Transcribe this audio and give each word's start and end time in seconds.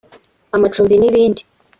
amacumbi 0.55 0.95
n’ibindi 0.97 1.41